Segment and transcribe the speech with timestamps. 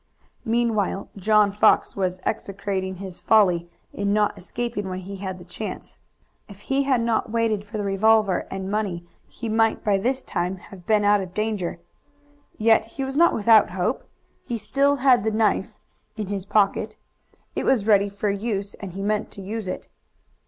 [0.45, 5.99] Meanwhile John Fox was execrating his folly in not escaping when he had the chance.
[6.49, 10.57] If he had not waited for the revolver and money he might by this time
[10.57, 11.77] have been out of danger.
[12.57, 14.03] Yet he was not without hope.
[14.41, 15.77] He still had the knife
[16.17, 16.95] in his pocket.
[17.55, 19.87] It was ready for use and he meant to use it.